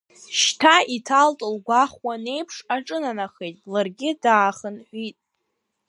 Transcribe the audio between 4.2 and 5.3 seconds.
даахынҳәит.